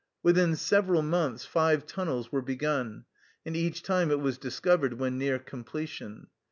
Within 0.23 0.55
several 0.55 1.03
months 1.03 1.45
five 1.45 1.85
tunnels 1.85 2.31
were 2.31 2.41
begun, 2.41 3.05
and 3.45 3.55
each 3.55 3.83
time 3.83 4.09
it 4.09 4.19
was 4.19 4.39
discovered 4.39 4.95
when 4.95 5.19
near 5.19 5.37
completion. 5.37 6.25